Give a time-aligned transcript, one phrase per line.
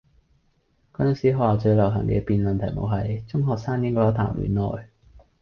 [0.93, 4.87] 嗰陣時學校最流行嘅辯論題目係：中學生應否談戀愛?